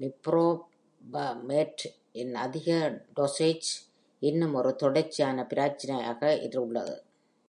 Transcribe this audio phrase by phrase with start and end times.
[0.00, 1.84] Meprobamate
[2.12, 2.68] இன் அதிக
[3.16, 3.70] dosage
[4.22, 6.32] இன்னும் ஒரு தொடர்ச்சியான பிரச்சினையாக
[6.60, 6.96] உள்ளது.